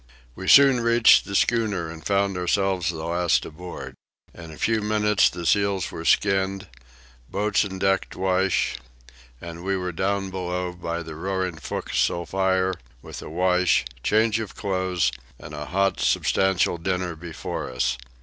[0.33, 3.93] We soon reached the schooner and found ourselves the last aboard.
[4.33, 6.67] In a few minutes the seals were skinned,
[7.29, 8.79] boats and decks washed,
[9.39, 14.55] and we were down below by the roaring fo'castle fire, with a wash, change of
[14.55, 17.95] clothes, and a hot, substantial supper before us.